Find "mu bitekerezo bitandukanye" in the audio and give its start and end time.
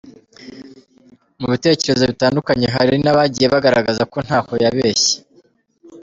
1.39-2.67